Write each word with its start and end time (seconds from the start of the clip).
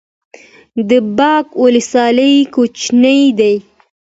د 0.89 0.91
باک 1.17 1.47
ولسوالۍ 1.63 2.35
کوچنۍ 2.53 3.21
ده 3.39 3.51